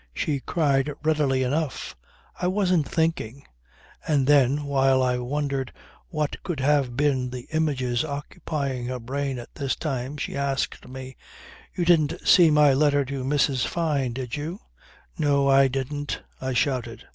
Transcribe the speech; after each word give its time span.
She 0.15 0.39
cried 0.39 0.89
readily 1.03 1.43
enough: 1.43 1.95
"I 2.35 2.47
wasn't 2.47 2.89
thinking." 2.89 3.43
And 4.07 4.25
then, 4.25 4.63
while 4.65 5.03
I 5.03 5.19
wondered 5.19 5.71
what 6.09 6.41
could 6.41 6.59
have 6.59 6.97
been 6.97 7.29
the 7.29 7.47
images 7.53 8.03
occupying 8.03 8.87
her 8.87 8.97
brain 8.97 9.37
at 9.37 9.53
this 9.53 9.75
time, 9.75 10.17
she 10.17 10.35
asked 10.35 10.87
me: 10.87 11.17
"You 11.75 11.85
didn't 11.85 12.15
see 12.27 12.49
my 12.49 12.73
letter 12.73 13.05
to 13.05 13.23
Mrs. 13.23 13.67
Fyne 13.67 14.11
did 14.13 14.35
you?" 14.35 14.61
"No. 15.19 15.47
I 15.47 15.67
didn't," 15.67 16.23
I 16.41 16.53
shouted. 16.53 17.03